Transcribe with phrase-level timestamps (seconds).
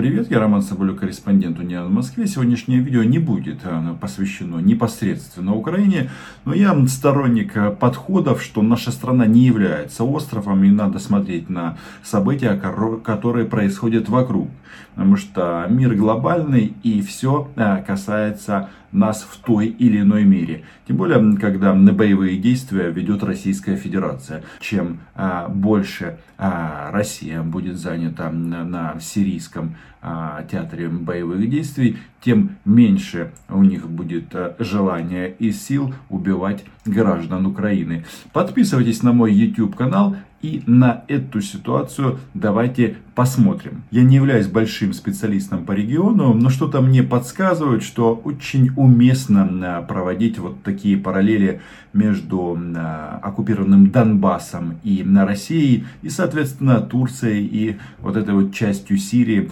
[0.00, 2.26] Привет, я Роман Соболюк, корреспондент Униан в Москве.
[2.26, 6.08] Сегодняшнее видео не будет э, посвящено непосредственно Украине,
[6.46, 11.76] но я сторонник э, подходов, что наша страна не является островом и надо смотреть на
[12.02, 12.58] события,
[13.04, 14.48] которые происходят вокруг.
[14.94, 20.64] Потому что мир глобальный и все э, касается нас в той или иной мере.
[20.86, 24.42] Тем более, когда на боевые действия ведет Российская Федерация.
[24.60, 25.00] Чем
[25.48, 34.34] больше Россия будет занята на сирийском а, театре боевых действий, тем меньше у них будет
[34.34, 38.06] э, желания и сил убивать граждан Украины.
[38.32, 43.82] Подписывайтесь на мой YouTube канал и на эту ситуацию давайте посмотрим.
[43.90, 49.86] Я не являюсь большим специалистом по региону, но что-то мне подсказывает, что очень уместно э,
[49.86, 51.60] проводить вот такие параллели
[51.92, 59.50] между э, оккупированным Донбассом и Россией, и, соответственно, Турцией и вот этой вот частью Сирии,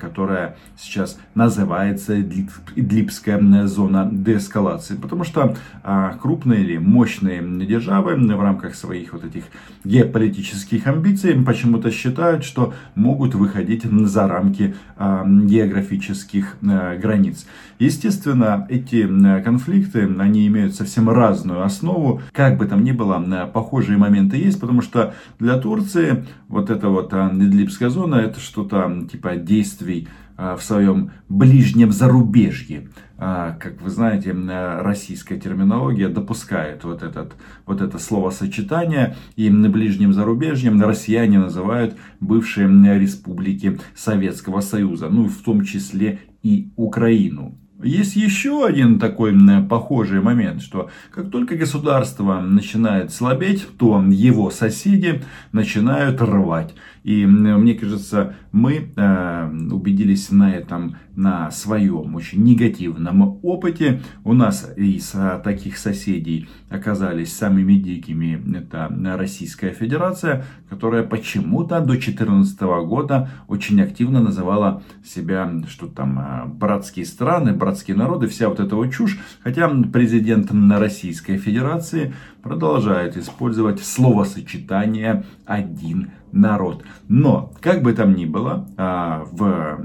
[0.00, 4.96] которая сейчас называется Идлибская зона деэскалации.
[4.96, 9.44] Потому что а, крупные или мощные державы в рамках своих вот этих
[9.84, 17.46] геополитических амбиций почему-то считают, что могут выходить за рамки а, географических а, границ.
[17.78, 19.06] Естественно, эти
[19.42, 22.20] конфликты, они имеют совсем разную основу.
[22.32, 27.12] Как бы там ни было, похожие моменты есть, потому что для Турции вот эта вот
[27.12, 32.88] Идлибская зона, это что-то типа действий а, в своем ближнем зарубежье.
[33.16, 34.32] А, как вы знаете,
[34.80, 37.32] российская терминология допускает вот, этот,
[37.66, 39.16] вот это словосочетание.
[39.36, 46.70] И на ближнем зарубежье россияне называют бывшие республики Советского Союза, ну в том числе и
[46.76, 47.58] Украину.
[47.82, 49.32] Есть еще один такой
[49.68, 55.22] похожий момент, что как только государство начинает слабеть, то его соседи
[55.52, 56.74] начинают рвать.
[57.04, 64.00] И мне кажется, мы э, убедились на этом, на своем очень негативном опыте.
[64.24, 68.40] У нас из таких соседей оказались самыми дикими.
[68.56, 76.46] Это Российская Федерация, которая почему-то до 2014 года очень активно называла себя, что там, э,
[76.46, 79.18] братские страны, братские народы, вся вот эта вот чушь.
[79.42, 82.14] Хотя президент Российской Федерации
[82.48, 86.82] продолжает использовать словосочетание «один народ».
[87.06, 89.78] Но, как бы там ни было, а, в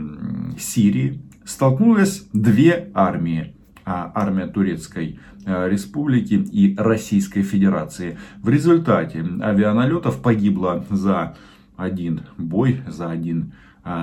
[0.57, 3.53] Сирии столкнулись две армии.
[3.85, 8.17] А, армия Турецкой а, Республики и Российской Федерации.
[8.41, 11.35] В результате авианалетов погибло за
[11.75, 13.51] один бой, за один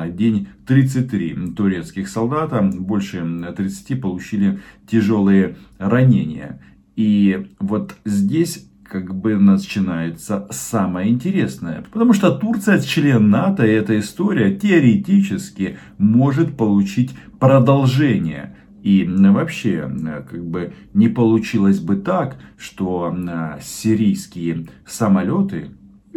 [0.09, 3.25] день 33 турецких солдата, больше
[3.56, 6.60] 30 получили тяжелые ранения.
[6.97, 11.84] И вот здесь как бы начинается самое интересное.
[11.93, 18.56] Потому что Турция член НАТО, и эта история теоретически может получить продолжение.
[18.83, 19.89] И вообще,
[20.28, 23.15] как бы не получилось бы так, что
[23.62, 25.69] сирийские самолеты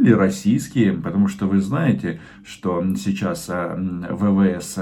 [0.03, 4.77] или российские, потому что вы знаете, что сейчас ВВС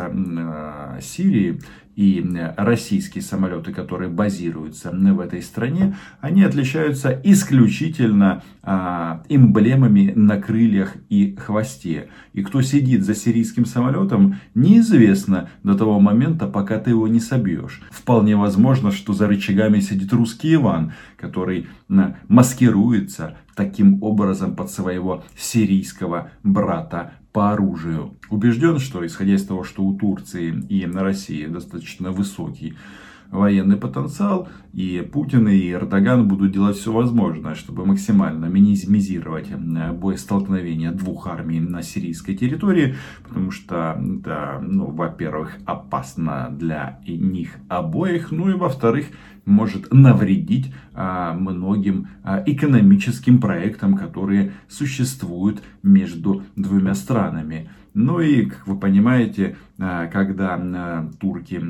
[1.02, 1.62] Сирии
[1.96, 2.26] и
[2.58, 11.36] российские самолеты, которые базируются в этой стране, они отличаются исключительно а, эмблемами на крыльях и
[11.36, 12.10] хвосте.
[12.34, 17.82] И кто сидит за сирийским самолетом, неизвестно до того момента, пока ты его не собьешь.
[17.92, 21.68] Вполне возможно, что за рычагами сидит русский Иван, который
[22.28, 28.18] маскируется таким образом под своего сирийского брата по оружию.
[28.30, 32.74] Убежден, что исходя из того, что у Турции и на России достаточно высокий
[33.32, 40.92] военный потенциал, и Путин и Эрдоган будут делать все возможное, чтобы максимально минимизировать э, боестолкновение
[40.92, 42.96] двух армий на сирийской территории,
[43.28, 49.08] потому что это, ну, во-первых, опасно для них обоих, ну и во-вторых,
[49.46, 57.70] может навредить а, многим а, экономическим проектам, которые существуют между двумя странами.
[57.94, 61.62] Ну и, как вы понимаете, а, когда а, турки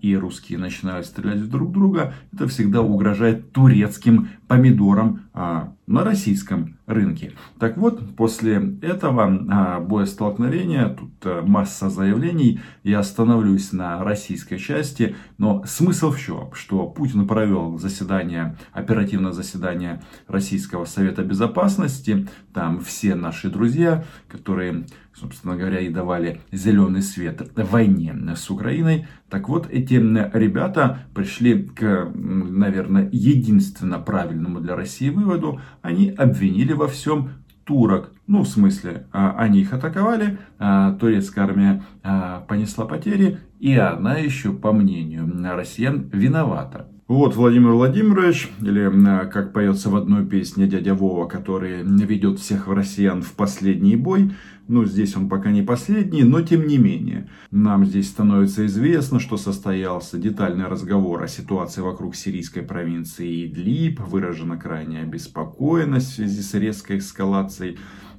[0.00, 7.32] и русские начинают стрелять друг друга, это всегда угрожает турецким помидорам на российском рынке.
[7.58, 16.10] Так вот, после этого боестолкновения, тут масса заявлений, я остановлюсь на российской части, но смысл
[16.10, 16.52] в чем?
[16.52, 25.56] Что Путин провел заседание, оперативное заседание Российского Совета Безопасности, там все наши друзья, которые собственно
[25.56, 29.08] говоря, и давали зеленый свет войне с Украиной.
[29.30, 35.60] Так вот, эти ребята пришли к, наверное, единственно правильному для России выводу.
[35.82, 37.30] Они обвинили во всем
[37.64, 38.12] турок.
[38.26, 44.16] Ну, в смысле, а, они их атаковали, а, турецкая армия а, понесла потери, и она
[44.16, 46.88] еще, по мнению россиян, виновата.
[47.08, 48.86] Вот Владимир Владимирович, или
[49.30, 54.32] как поется в одной песне дядя Вова, который ведет всех россиян в последний бой.
[54.68, 57.30] Ну, здесь он пока не последний, но тем не менее.
[57.50, 64.00] Нам здесь становится известно, что состоялся детальный разговор о ситуации вокруг сирийской провинции Идлиб.
[64.00, 67.78] Выражена крайняя обеспокоенность в связи с резкой эскалацией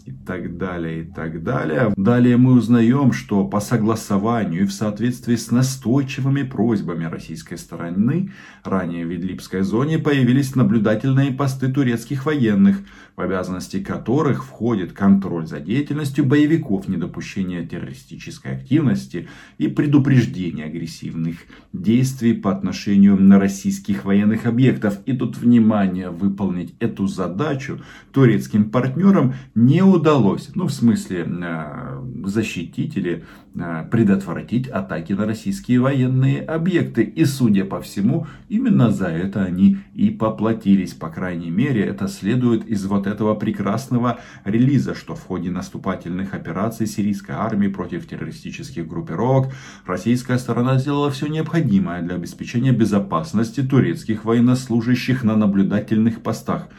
[0.09, 1.93] и так далее, и так далее.
[1.95, 8.31] Далее мы узнаем, что по согласованию и в соответствии с настойчивыми просьбами российской стороны,
[8.63, 12.77] ранее в Идлибской зоне появились наблюдательные посты турецких военных,
[13.15, 19.27] в обязанности которых входит контроль за деятельностью боевиков, недопущение террористической активности
[19.57, 21.37] и предупреждение агрессивных
[21.73, 24.99] действий по отношению на российских военных объектов.
[25.05, 27.81] И тут, внимание, выполнить эту задачу
[28.11, 33.25] турецким партнерам не удалось удалось, ну в смысле э, защитить или
[33.55, 37.03] э, предотвратить атаки на российские военные объекты.
[37.03, 40.93] И судя по всему, именно за это они и поплатились.
[40.93, 46.87] По крайней мере, это следует из вот этого прекрасного релиза, что в ходе наступательных операций
[46.87, 49.53] сирийской армии против террористических группировок
[49.85, 56.69] российская сторона сделала все необходимое для обеспечения безопасности турецких военнослужащих на наблюдательных постах.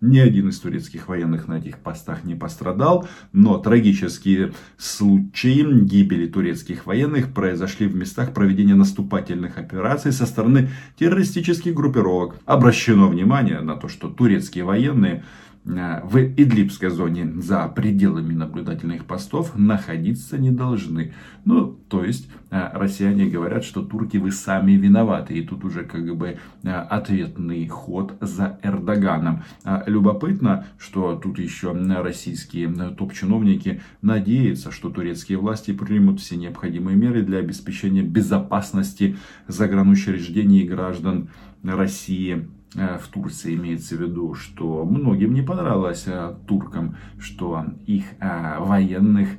[0.00, 6.86] Ни один из турецких военных на этих постах не пострадал, но трагические случаи гибели турецких
[6.86, 12.36] военных произошли в местах проведения наступательных операций со стороны террористических группировок.
[12.44, 15.24] Обращено внимание на то, что турецкие военные
[15.68, 21.12] в Идлибской зоне за пределами наблюдательных постов находиться не должны.
[21.44, 25.34] Ну, то есть, э, россияне говорят, что турки вы сами виноваты.
[25.34, 29.44] И тут уже как бы э, ответный ход за Эрдоганом.
[29.86, 37.38] Любопытно, что тут еще российские топ-чиновники надеются, что турецкие власти примут все необходимые меры для
[37.38, 39.16] обеспечения безопасности
[39.48, 41.28] загранучреждений и граждан
[41.62, 48.04] России Э, в Турции имеется в виду, что многим не понравилось э, туркам, что их
[48.20, 49.30] э, военных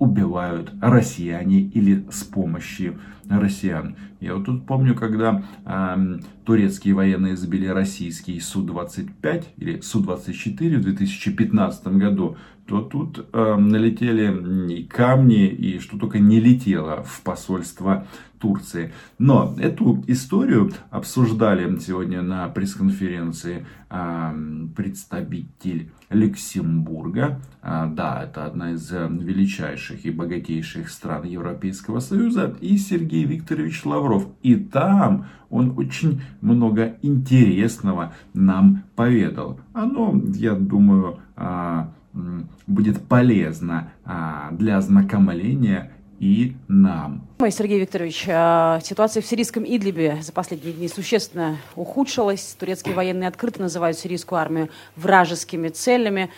[0.00, 2.98] убивают россияне или с помощью
[3.28, 3.96] россиян.
[4.20, 11.86] Я вот тут помню, когда э, турецкие военные сбили российский Су-25 или Су-24 в 2015
[11.88, 12.36] году,
[12.66, 18.06] то тут э, налетели и камни, и что только не летело в посольство
[18.42, 18.92] Турции.
[19.18, 27.40] Но эту историю обсуждали сегодня на пресс-конференции э, представитель Люксембурга.
[27.62, 32.56] Э, да, это одна из величайших и богатейших стран Европейского Союза.
[32.60, 34.26] И Сергей Викторович Лавров.
[34.42, 39.60] И там он очень много интересного нам поведал.
[39.72, 41.84] Оно, я думаю, э,
[42.66, 45.91] будет полезно а, для ознакомления
[46.22, 47.26] и нам.
[47.50, 52.54] Сергей Викторович, а, ситуация в сирийском Идлибе за последние дни существенно ухудшилась.
[52.60, 56.30] Турецкие военные открыто называют сирийскую армию вражескими целями.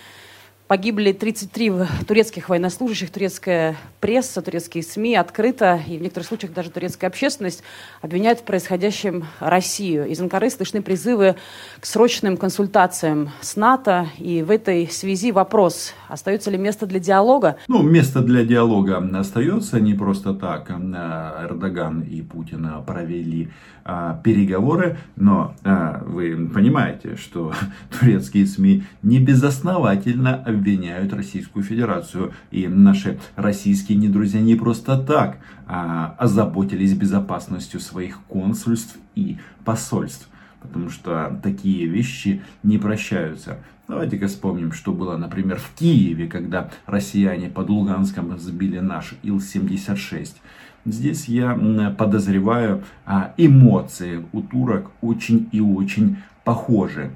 [0.74, 1.72] Погибли 33
[2.04, 7.62] турецких военнослужащих, турецкая пресса, турецкие СМИ открыто, и в некоторых случаях даже турецкая общественность
[8.02, 10.08] обвиняют в происходящем Россию.
[10.08, 11.36] Из Анкары слышны призывы
[11.78, 17.56] к срочным консультациям с НАТО, и в этой связи вопрос, остается ли место для диалога?
[17.68, 20.72] Ну, место для диалога остается не просто так.
[20.72, 23.48] Эрдоган и Путин провели
[23.86, 27.52] а, переговоры, но а, вы понимаете, что
[28.00, 32.32] турецкие СМИ не безосновательно обвиняют Российскую Федерацию.
[32.50, 35.36] И наши российские недрузья не просто так
[35.66, 39.36] а, озаботились безопасностью своих консульств и
[39.66, 40.28] посольств.
[40.60, 43.58] Потому что такие вещи не прощаются.
[43.86, 50.36] Давайте-ка вспомним, что было, например, в Киеве, когда россияне под Луганском сбили наш Ил-76.
[50.84, 51.54] Здесь я
[51.98, 57.10] подозреваю, а, эмоции у турок очень и очень похожи.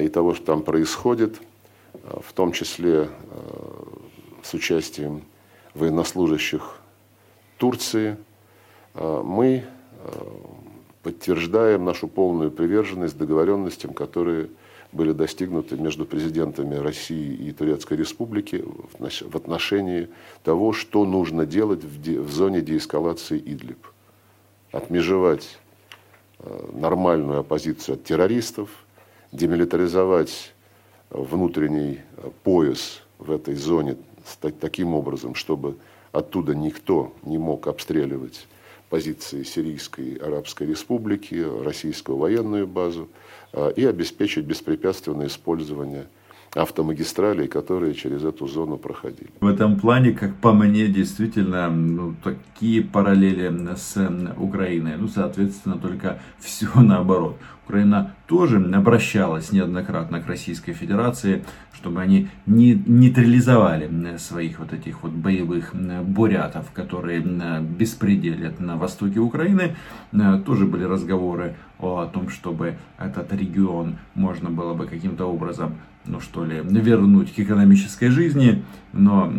[0.00, 1.40] И того, что там происходит–
[2.02, 3.08] в том числе
[4.42, 5.22] с участием
[5.74, 6.78] военнослужащих
[7.58, 8.16] Турции,
[8.94, 9.64] мы
[11.02, 14.48] подтверждаем нашу полную приверженность договоренностям, которые
[14.94, 18.64] были достигнуты между президентами России и Турецкой Республики
[18.98, 20.08] в отношении
[20.42, 23.86] того, что нужно делать в зоне деэскалации Идлиб.
[24.72, 25.58] Отмежевать
[26.72, 28.70] нормальную оппозицию от террористов,
[29.32, 30.54] демилитаризовать
[31.10, 33.96] внутренний э, пояс в этой зоне
[34.60, 35.76] таким образом, чтобы
[36.12, 38.46] оттуда никто не мог обстреливать
[38.88, 43.43] позиции Сирийской Арабской Республики, российскую военную базу э,
[43.76, 46.06] и обеспечить беспрепятственное использование
[46.54, 49.30] автомагистралей, которые через эту зону проходили.
[49.40, 53.96] В этом плане, как по мне, действительно, ну, такие параллели с
[54.38, 54.96] Украиной.
[54.96, 57.36] Ну, соответственно, только все наоборот.
[57.64, 65.12] Украина тоже обращалась неоднократно к Российской Федерации, чтобы они не нейтрализовали своих вот этих вот
[65.12, 67.20] боевых бурятов, которые
[67.60, 69.76] беспределят на востоке Украины.
[70.44, 76.44] Тоже были разговоры о том, чтобы этот регион можно было бы каким-то образом ну что
[76.44, 79.32] ли, вернуть к экономической жизни, но,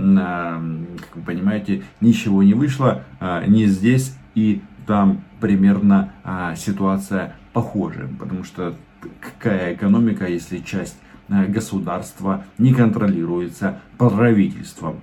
[0.99, 3.03] как вы понимаете, ничего не вышло
[3.47, 8.73] ни здесь и там примерно а, ситуация похожая, потому что
[9.21, 10.97] какая экономика, если часть
[11.29, 15.01] а, государства не контролируется правительством.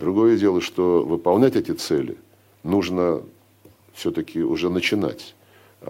[0.00, 2.16] Другое дело, что выполнять эти цели
[2.64, 3.20] нужно
[3.92, 5.36] все-таки уже начинать,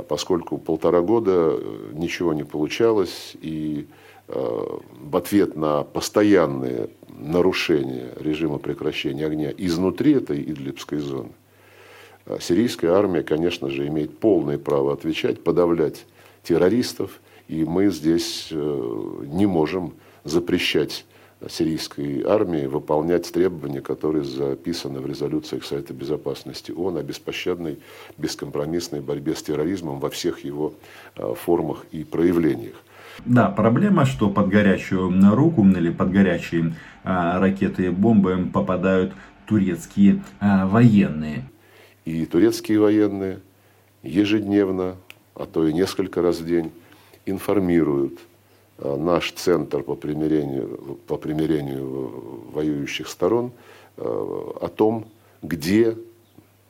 [0.08, 3.86] поскольку полтора года э, ничего не получалось, и
[4.26, 11.32] Э, в ответ на постоянные нарушения режима прекращения огня изнутри этой Идлибской зоны,
[12.40, 16.06] сирийская армия, конечно же, имеет полное право отвечать, подавлять
[16.42, 21.04] террористов, и мы здесь э, не можем запрещать
[21.48, 27.78] сирийской армии выполнять требования, которые записаны в резолюциях Совета Безопасности ООН о беспощадной,
[28.16, 30.72] бескомпромиссной борьбе с терроризмом во всех его
[31.14, 32.76] формах и проявлениях.
[33.24, 39.12] Да, проблема, что под горячую руку или под горячие а, ракеты и бомбы попадают
[39.46, 41.44] турецкие а, военные.
[42.04, 43.40] И турецкие военные
[44.02, 44.96] ежедневно,
[45.34, 46.70] а то и несколько раз в день
[47.26, 48.18] информируют
[48.78, 53.52] а, наш центр по примирению, по примирению воюющих сторон
[53.96, 55.06] а, о том,
[55.42, 55.96] где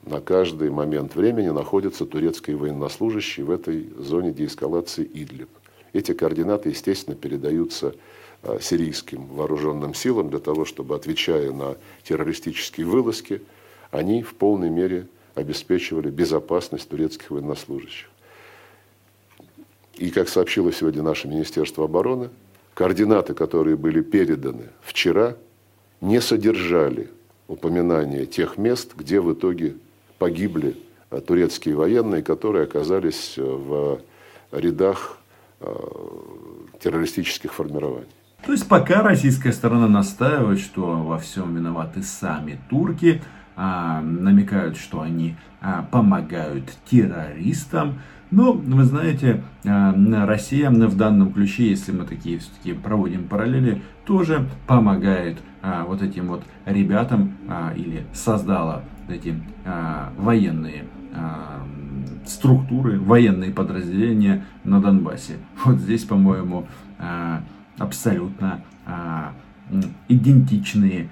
[0.04, 5.48] на каждый момент времени находятся турецкие военнослужащие в этой зоне деэскалации Идлиб.
[5.92, 7.94] Эти координаты, естественно, передаются
[8.42, 13.42] а, сирийским вооруженным силам для того, чтобы, отвечая на террористические вылазки,
[13.90, 18.08] они в полной мере обеспечивали безопасность турецких военнослужащих.
[19.94, 22.30] И, как сообщило сегодня наше Министерство обороны,
[22.74, 25.36] координаты, которые были переданы вчера,
[26.00, 27.10] не содержали
[27.46, 29.76] упоминания тех мест, где в итоге
[30.18, 30.76] погибли
[31.10, 34.00] а, турецкие военные, которые оказались а, в
[34.50, 35.18] рядах
[35.66, 35.72] Э,
[36.80, 38.08] террористических формирований.
[38.44, 43.22] То есть пока российская сторона настаивает, что во всем виноваты сами турки,
[43.56, 48.00] а, намекают, что они а, помогают террористам.
[48.30, 49.94] Но, вы знаете, а,
[50.26, 56.28] Россия в данном ключе, если мы такие все-таки проводим параллели, тоже помогает а, вот этим
[56.28, 59.34] вот ребятам а, или создала эти
[59.64, 60.84] а, военные
[61.14, 61.62] а,
[62.26, 65.34] структуры, военные подразделения на Донбассе.
[65.64, 66.66] Вот здесь, по-моему,
[66.98, 67.42] а,
[67.78, 69.32] абсолютно а,
[70.08, 71.08] идентичные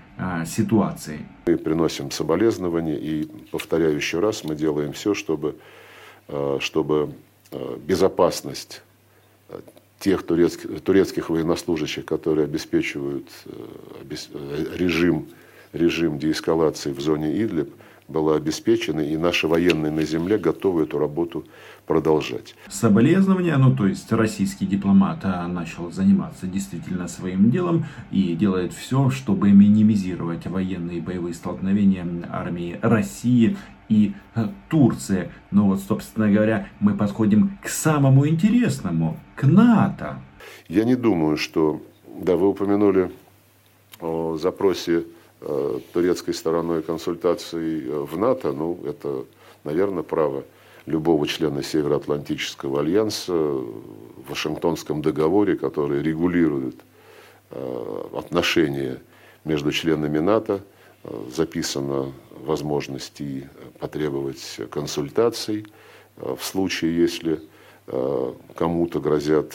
[0.47, 1.21] ситуации.
[1.47, 5.57] Мы приносим соболезнования и, повторяю еще раз, мы делаем все, чтобы,
[6.61, 7.15] чтобы
[7.87, 8.83] безопасность
[9.99, 13.29] тех турецких, турецких военнослужащих, которые обеспечивают
[14.77, 15.29] режим,
[15.73, 17.73] режим деэскалации в зоне Идлиб,
[18.09, 21.45] была обеспечена, и наши военные на земле готовы эту работу
[21.87, 22.55] продолжать.
[22.69, 29.11] Соболезнования, ну то есть российский дипломат а, начал заниматься действительно своим делом и делает все,
[29.11, 33.57] чтобы минимизировать военные боевые столкновения армии России
[33.89, 35.31] и а, Турции.
[35.51, 40.19] Но вот, собственно говоря, мы подходим к самому интересному, к НАТО.
[40.69, 41.83] Я не думаю, что,
[42.21, 43.11] да, вы упомянули
[44.01, 45.05] о запросе Э,
[45.93, 49.25] турецкой стороной консультаций э, в НАТО, ну, это,
[49.65, 50.45] наверное, право
[50.87, 56.77] любого члена Североатлантического альянса в Вашингтонском договоре, который регулирует
[57.51, 59.01] э, отношения
[59.45, 60.61] между членами НАТО,
[61.35, 63.45] записана возможность и
[63.81, 65.67] потребовать консультаций
[66.17, 67.41] в случае, если
[68.55, 69.53] кому-то грозят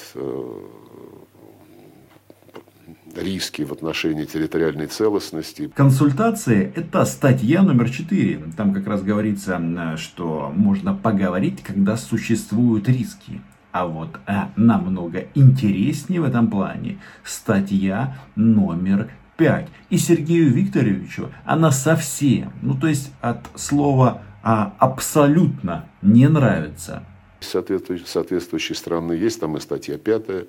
[3.18, 5.72] риски в отношении территориальной целостности.
[5.76, 8.54] Консультации– это статья номер 4.
[8.56, 9.60] Там как раз говорится,
[9.98, 13.42] что можно поговорить, когда существуют риски.
[13.72, 19.68] А вот а, намного интереснее в этом плане статья номер 5.
[19.90, 27.04] И Сергею Викторовичу она совсем, ну то есть от слова а, абсолютно не нравится.
[27.40, 30.48] Соответствующей, страны есть там и статья 5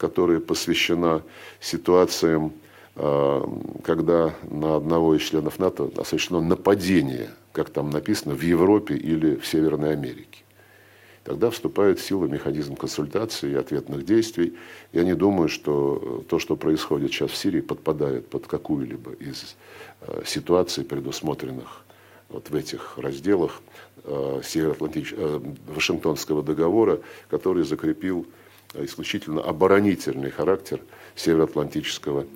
[0.00, 1.22] которая посвящена
[1.60, 2.54] ситуациям,
[2.96, 3.46] а,
[3.84, 9.46] когда на одного из членов НАТО осуществлено нападение, как там написано, в Европе или в
[9.46, 10.42] Северной Америке.
[11.22, 14.56] тогда вступает в силу механизм консультации и ответных действий.
[14.92, 19.54] Я не думаю, что то, что происходит сейчас в Сирии, подпадает под какую-либо из
[20.00, 21.84] э, ситуаций, предусмотренных
[22.30, 23.60] вот в этих разделах
[24.04, 25.14] э, Североатлантич...
[25.16, 28.26] э, Вашингтонского договора, который закрепил
[28.74, 30.80] исключительно оборонительный характер
[31.16, 32.26] Североатлантического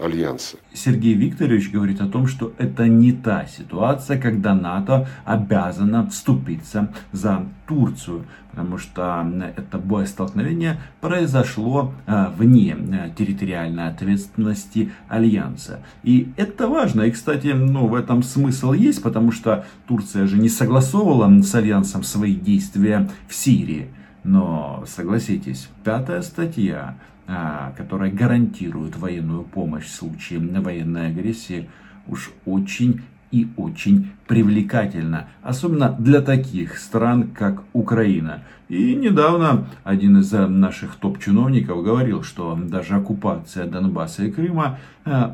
[0.00, 0.56] альянса.
[0.72, 7.46] Сергей Викторович говорит о том, что это не та ситуация, когда НАТО обязано вступиться за
[7.66, 15.80] Турцию, потому что это боестолкновение произошло э, вне э, территориальной ответственности альянса.
[16.02, 17.02] И это важно.
[17.02, 22.02] И, кстати, ну, в этом смысл есть, потому что Турция же не согласовывала с альянсом
[22.02, 23.88] свои действия в Сирии.
[24.24, 31.68] Но согласитесь, пятая статья, а, которая гарантирует военную помощь в случае военной агрессии,
[32.06, 33.02] уж очень
[33.32, 38.42] и очень привлекательно, особенно для таких стран, как Украина.
[38.68, 45.30] И недавно один из э, наших топ-чиновников говорил, что даже оккупация Донбасса и Крыма э,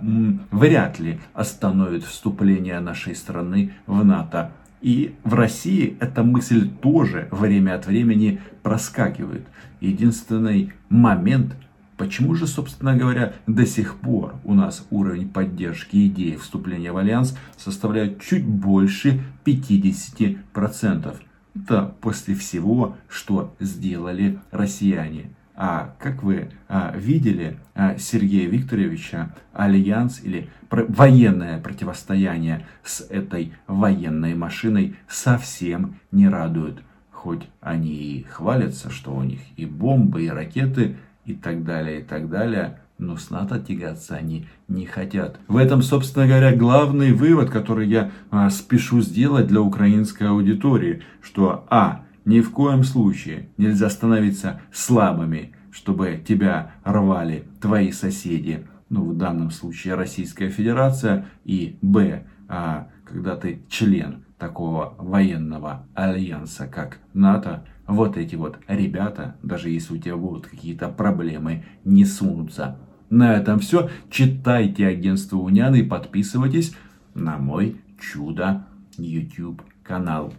[0.51, 4.53] вряд ли остановит вступление нашей страны в НАТО.
[4.81, 9.47] И в России эта мысль тоже время от времени проскакивает.
[9.81, 11.57] Единственный момент,
[11.97, 17.37] почему же, собственно говоря, до сих пор у нас уровень поддержки идеи вступления в альянс
[17.57, 21.17] составляет чуть больше 50%.
[21.55, 25.31] Это после всего, что сделали россияне.
[25.61, 34.37] А как вы а, видели а, Сергея Викторовича, альянс или военное противостояние с этой военной
[34.37, 36.79] машиной совсем не радует.
[37.11, 42.05] Хоть они и хвалятся, что у них и бомбы, и ракеты, и так далее, и
[42.05, 45.41] так далее, но с НАТО тягаться они не хотят.
[45.49, 48.13] В этом, собственно говоря, главный вывод, который я
[48.51, 56.23] спешу сделать для украинской аудитории, что а, ни в коем случае нельзя становиться слабыми, чтобы
[56.29, 63.63] тебя рвали твои соседи, ну в данном случае Российская Федерация, и б, а, когда ты
[63.71, 70.49] член такого военного альянса, как НАТО, вот эти вот ребята, даже если у тебя будут
[70.49, 72.77] какие-то проблемы, не сунутся.
[73.09, 73.89] На этом все.
[74.11, 76.75] Читайте агентство Уняны и подписывайтесь
[77.15, 78.67] на мой чудо
[78.99, 80.35] YouTube канал.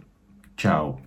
[0.54, 1.00] Чао.